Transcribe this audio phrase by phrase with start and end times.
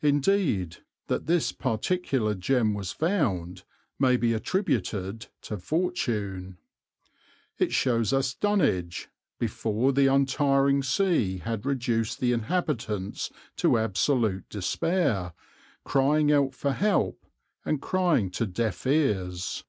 [0.00, 3.62] Indeed that this particular gem was found
[3.96, 6.58] may be attributed to fortune.
[7.58, 15.32] It shows us Dunwich, before the untiring sea had reduced the inhabitants to absolute despair,
[15.84, 17.24] crying out for help,
[17.64, 19.62] and crying to deaf ears.